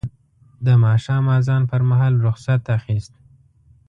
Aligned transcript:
د 0.65 0.67
ماښام 0.83 1.25
اذان 1.37 1.61
پر 1.71 1.81
مهال 1.89 2.13
رخصت 2.27 2.63
اخیست. 2.77 3.13